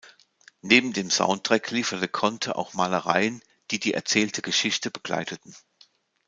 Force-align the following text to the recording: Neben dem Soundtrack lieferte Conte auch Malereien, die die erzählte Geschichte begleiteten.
Neben 0.63 0.93
dem 0.93 1.11
Soundtrack 1.11 1.69
lieferte 1.69 2.07
Conte 2.07 2.55
auch 2.55 2.73
Malereien, 2.73 3.43
die 3.69 3.79
die 3.79 3.93
erzählte 3.93 4.41
Geschichte 4.41 4.89
begleiteten. 4.89 5.55